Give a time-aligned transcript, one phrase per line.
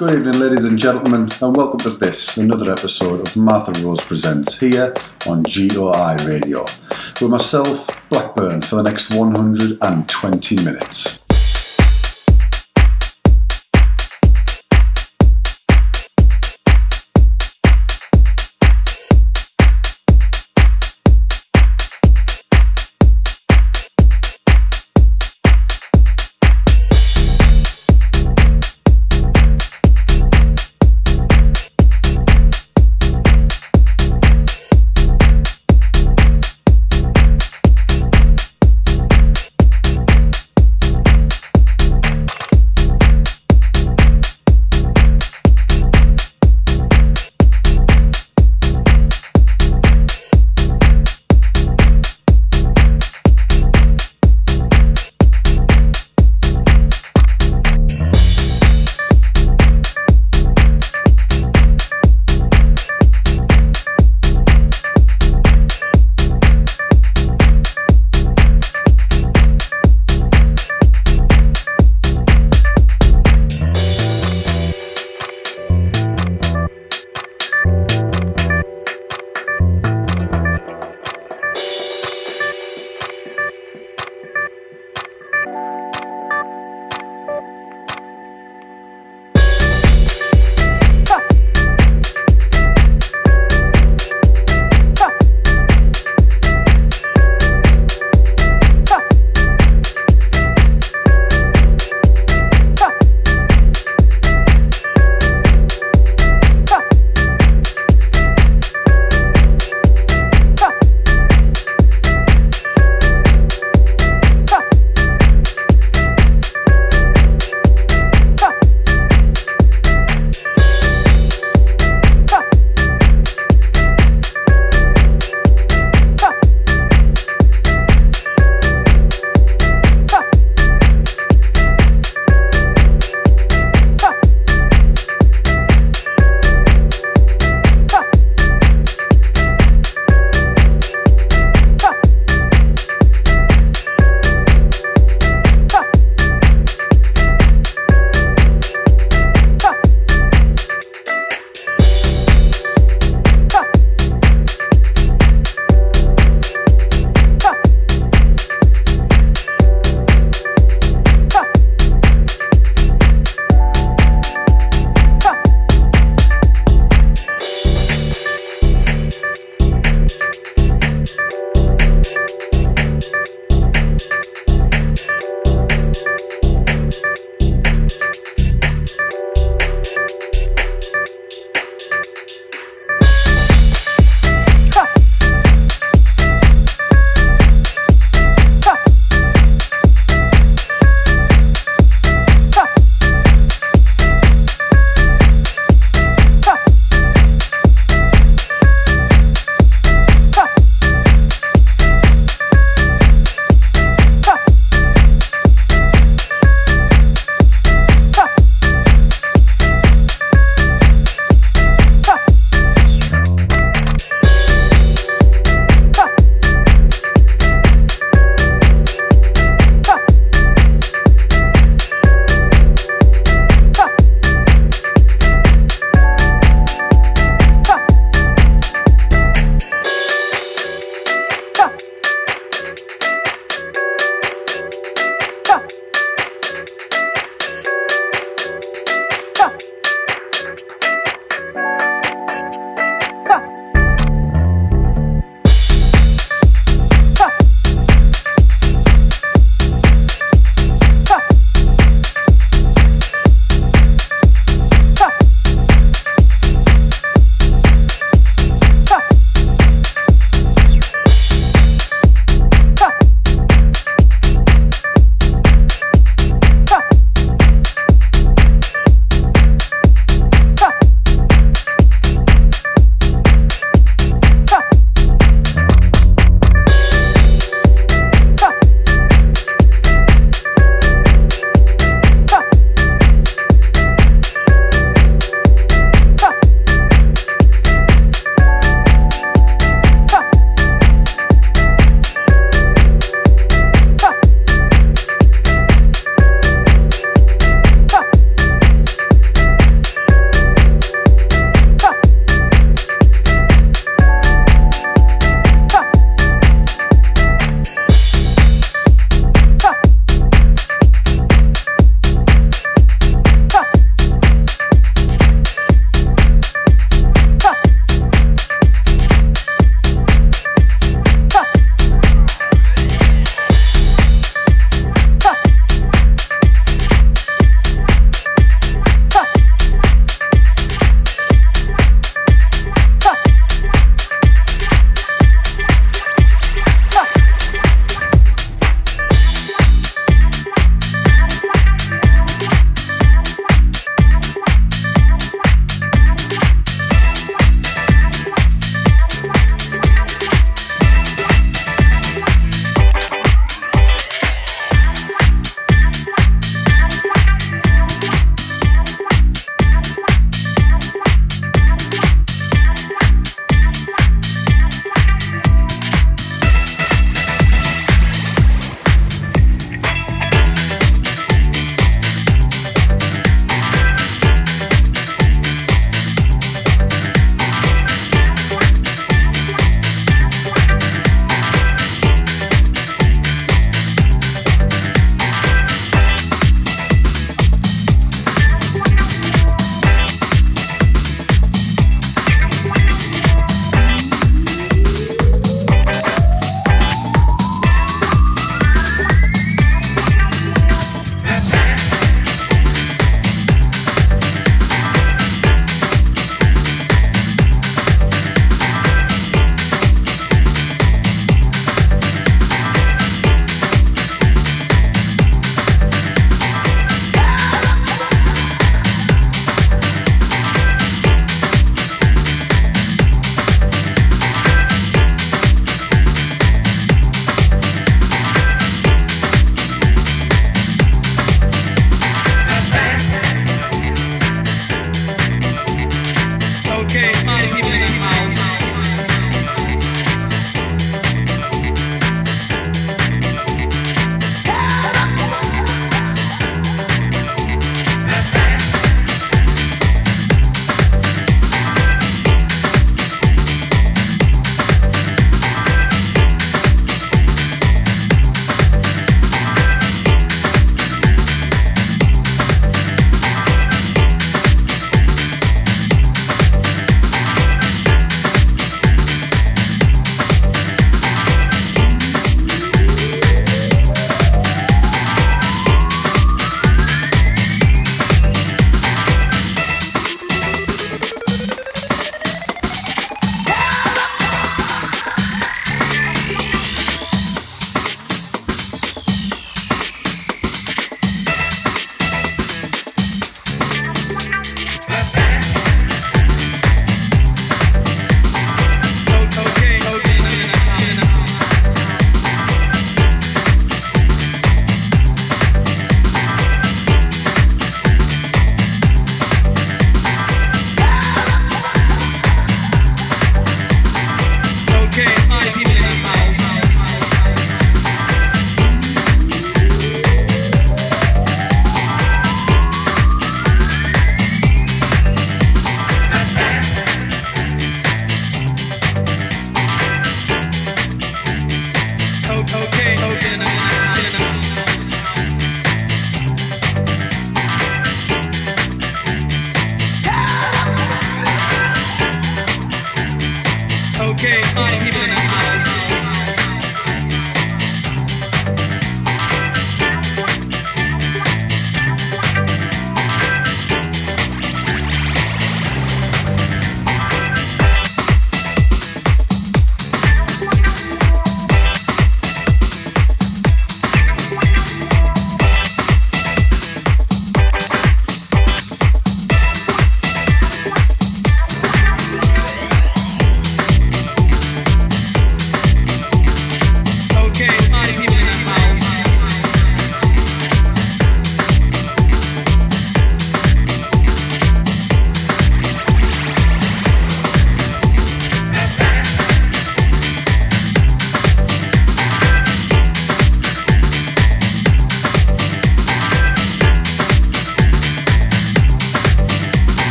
[0.00, 4.56] Good evening, ladies and gentlemen, and welcome to this, another episode of Martha Rose Presents
[4.56, 4.94] here
[5.28, 6.62] on GOI Radio,
[7.20, 11.19] with myself, Blackburn, for the next 120 minutes.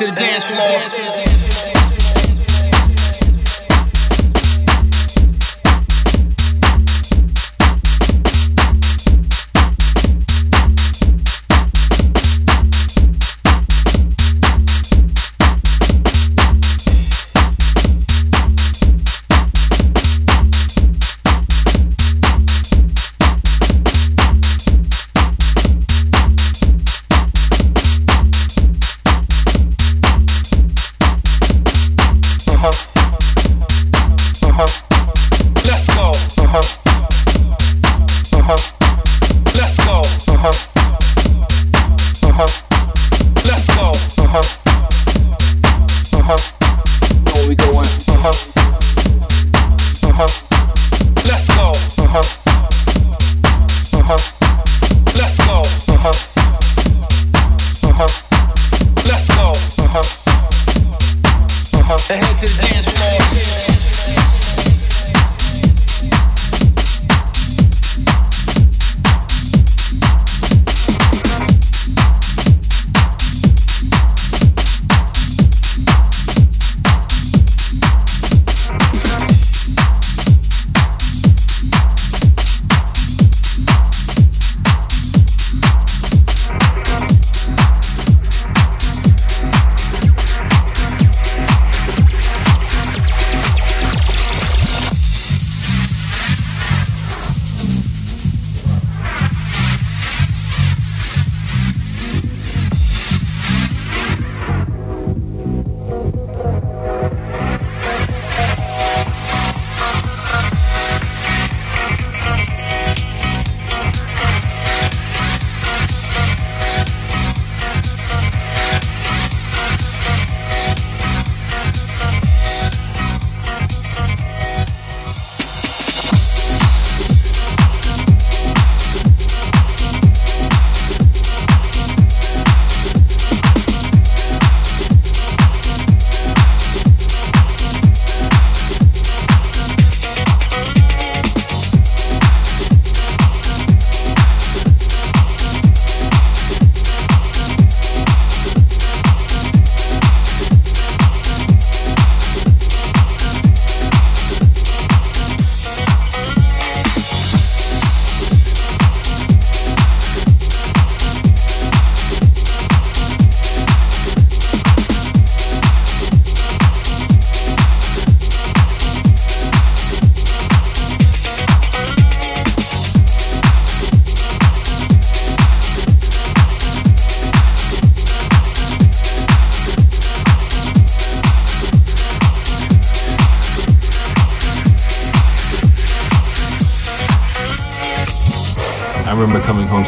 [0.00, 0.79] to the dance floor.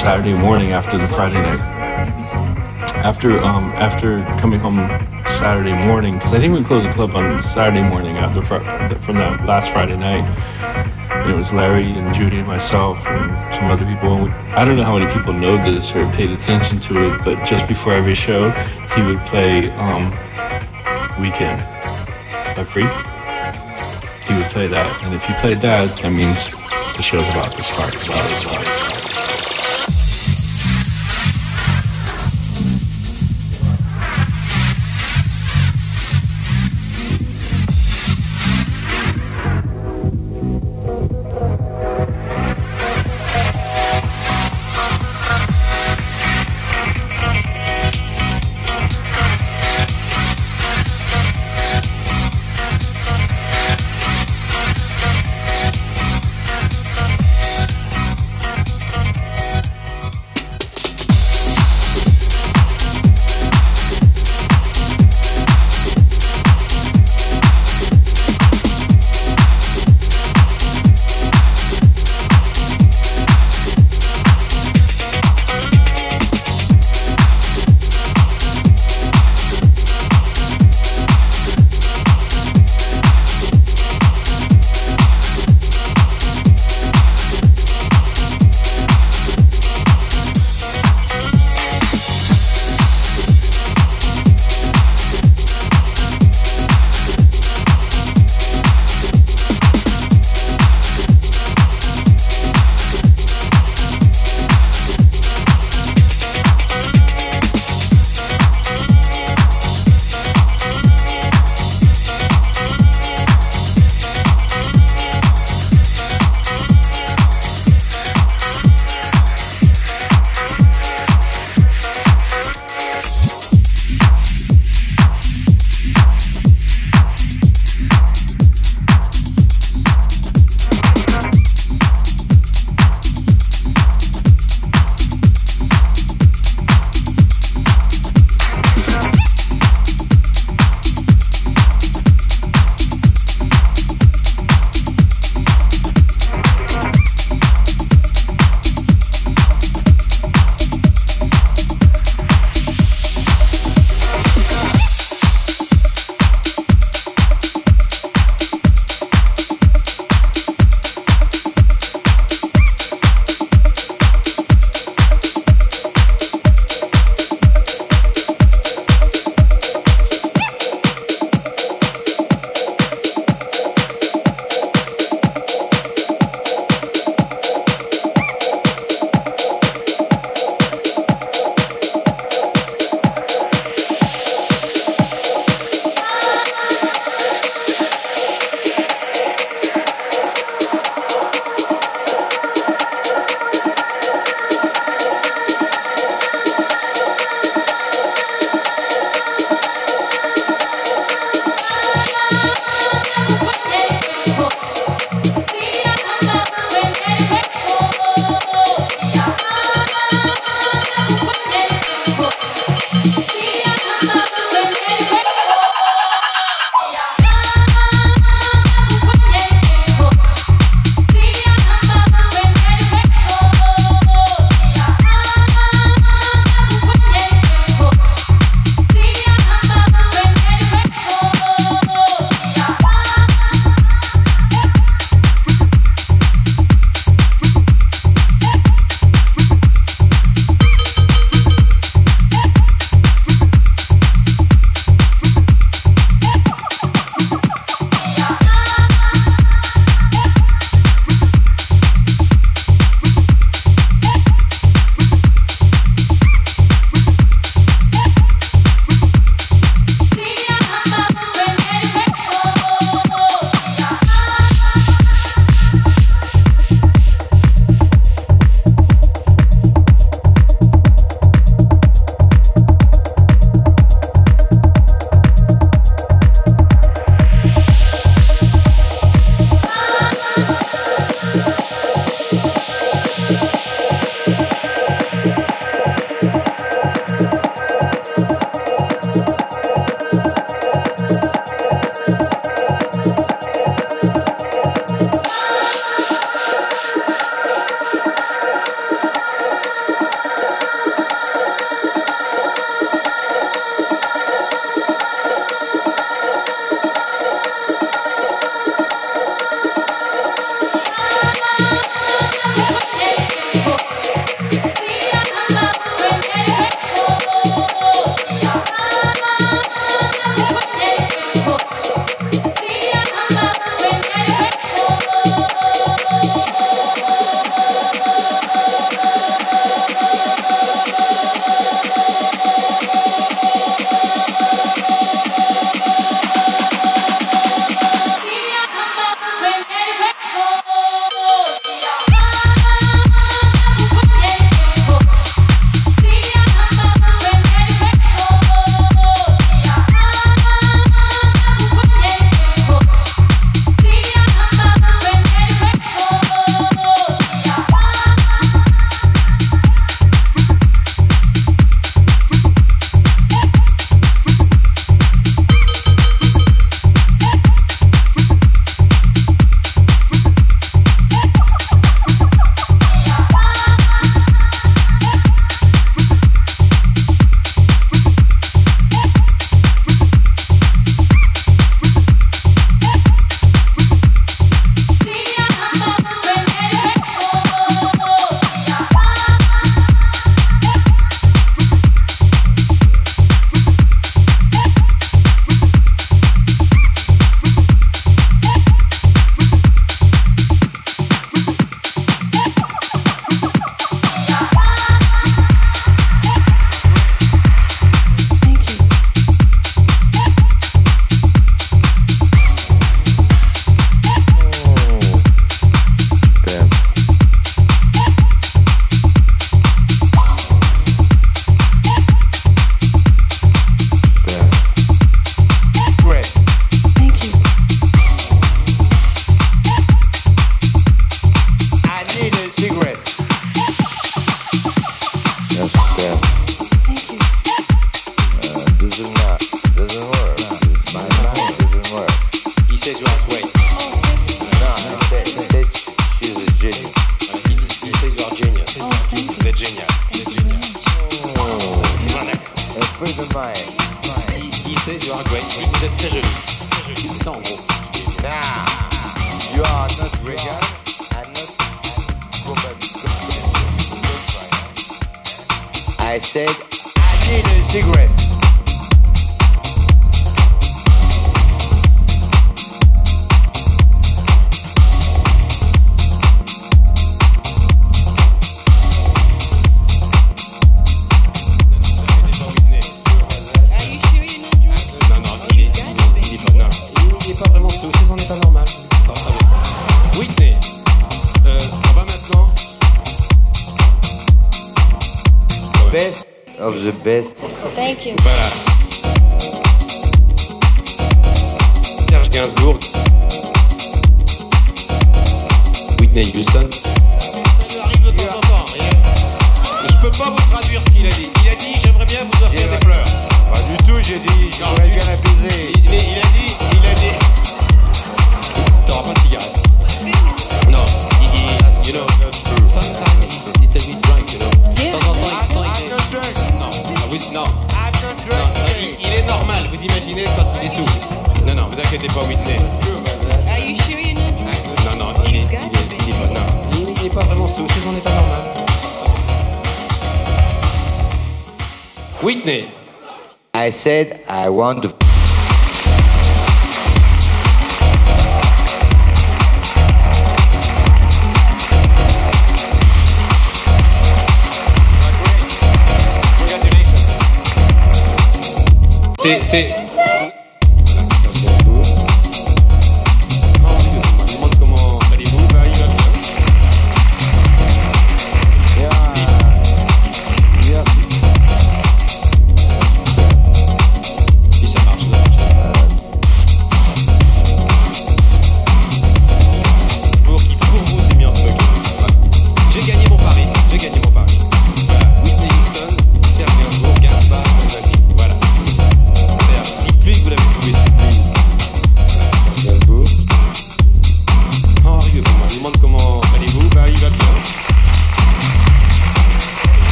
[0.00, 1.60] Saturday morning after the Friday night.
[3.04, 4.78] After um, after coming home
[5.26, 8.64] Saturday morning, because I think we closed the club on Saturday morning after fr-
[9.02, 10.24] from that last Friday night.
[11.28, 14.24] It was Larry and Judy and myself and some other people.
[14.24, 17.44] And I don't know how many people know this or paid attention to it, but
[17.44, 18.48] just before every show,
[18.96, 20.10] he would play um,
[21.20, 21.60] Weekend
[22.56, 22.88] by Phreek.
[24.26, 26.52] He would play that, and if he played that, that means
[26.96, 27.94] the show's about to start.
[27.94, 28.89] I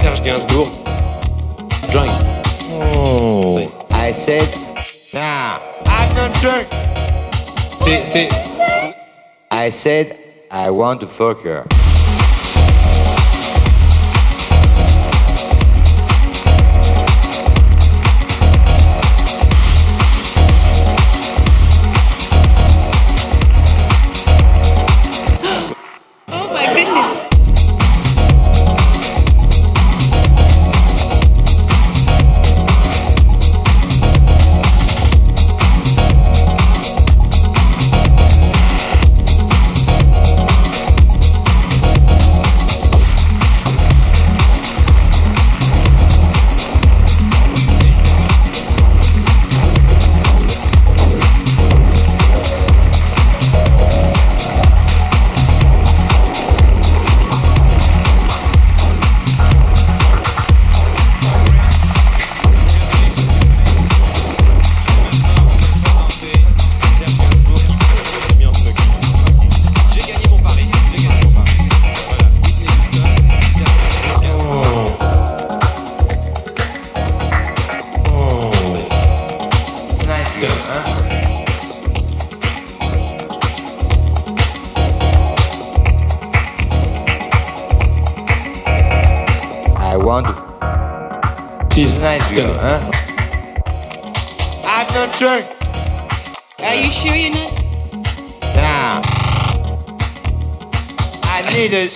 [0.00, 0.68] Serge Gainsbourg.
[2.70, 3.86] Oh.
[3.90, 4.48] I said.
[5.12, 5.60] Nah.
[5.86, 6.34] I don't
[7.84, 8.28] See, see.
[9.50, 10.18] I said
[10.50, 11.81] I want to fuck her.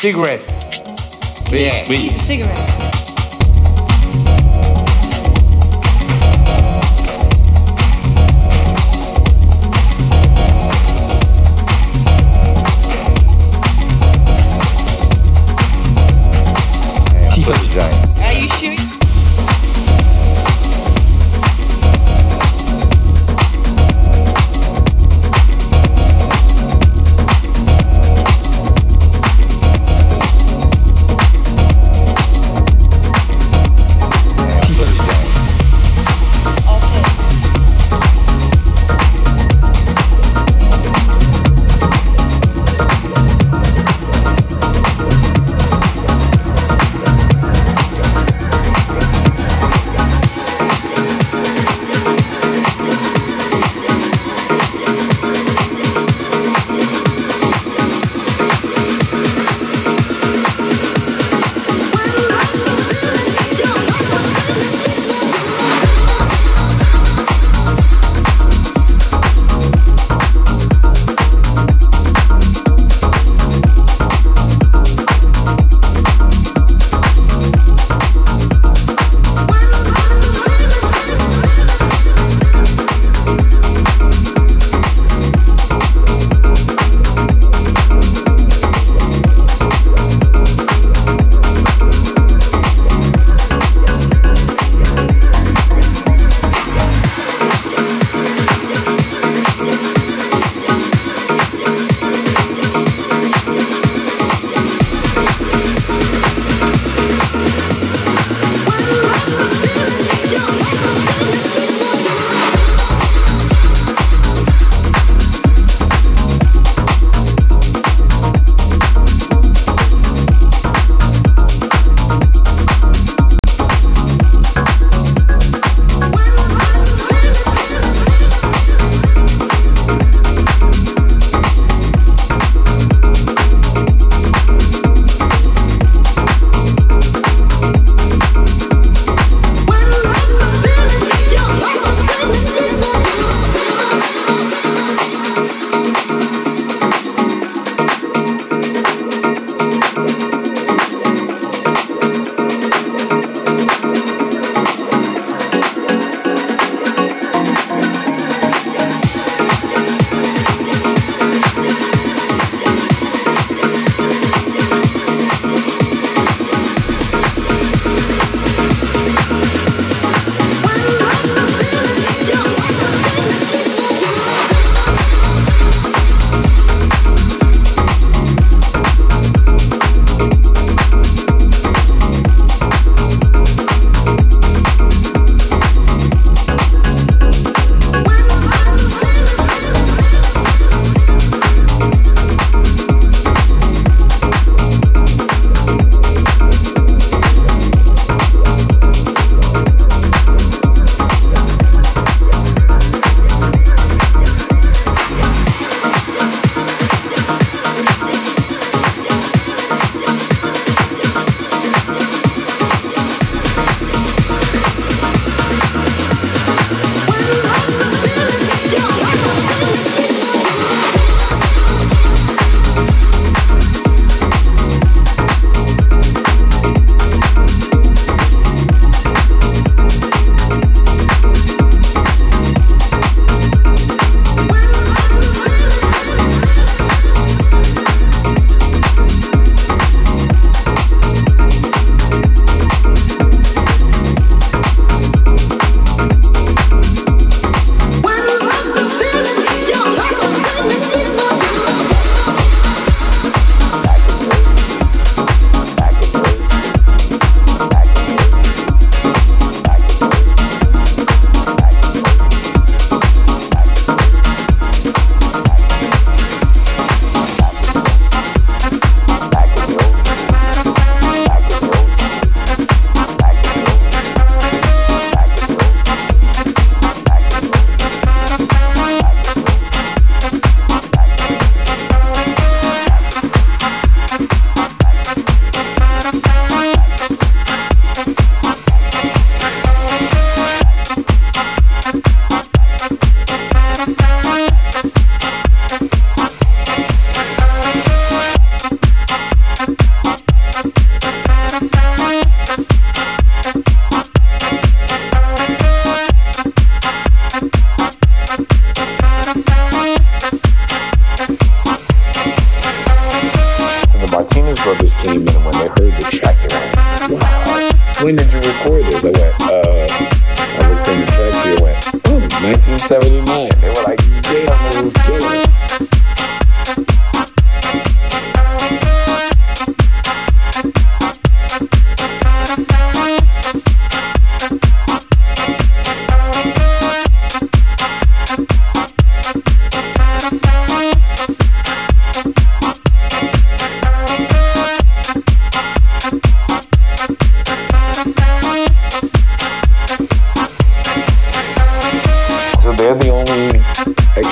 [0.06, 0.40] Cigarette.
[1.50, 1.82] Yeah.
[1.82, 2.12] Sweet.
[2.12, 2.85] A cigarette.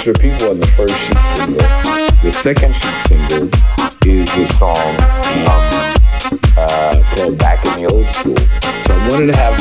[0.06, 1.56] Extra People on the first sheet single.
[2.22, 3.48] The second sheet single
[4.04, 5.00] is the song
[5.48, 5.64] um,
[6.58, 8.36] uh, called Back in the Old School.
[8.84, 9.53] So I wanted to have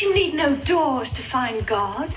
[0.00, 2.14] But you need no doors to find God.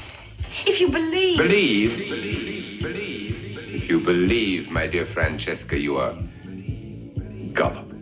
[0.66, 1.38] If you believe.
[1.38, 3.58] Believe, believe, believe.
[3.58, 6.16] If you believe, my dear Francesca, you are
[7.52, 7.98] gullible.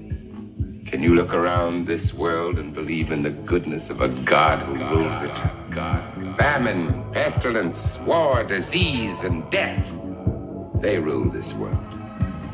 [0.86, 4.76] Can you look around this world and believe in the goodness of a God who
[4.76, 5.36] rules it?
[5.72, 6.38] God.
[6.38, 9.91] Famine, pestilence, war, disease, and death.
[10.76, 11.84] They rule this world.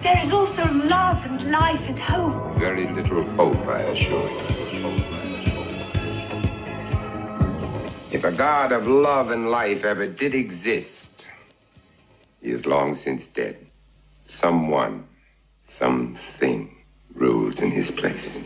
[0.02, 2.58] There is also love and life and hope.
[2.58, 4.67] Very little hope, I assure you.
[8.18, 11.28] If a God of love and life ever did exist,
[12.42, 13.68] he is long since dead.
[14.24, 15.06] Someone,
[15.62, 16.76] something
[17.14, 18.42] rules in his place.